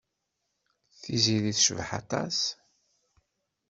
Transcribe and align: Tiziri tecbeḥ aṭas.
Tiziri 1.01 1.51
tecbeḥ 1.57 1.89
aṭas. 1.99 2.39